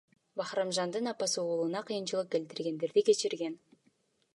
[0.39, 3.55] Бахрамжандын апасы уулуна кыйынчылык келтиргендерди кечирген.